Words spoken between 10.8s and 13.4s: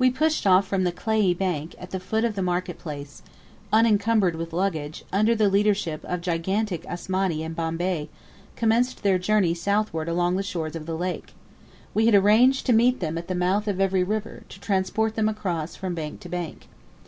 the lake. We had arranged to meet them at the